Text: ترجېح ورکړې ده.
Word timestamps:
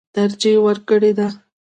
ترجېح 0.15 0.57
ورکړې 0.65 1.11
ده. 1.17 1.27